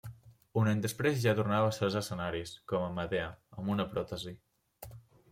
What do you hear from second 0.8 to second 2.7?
després ja tornava a ser als escenaris,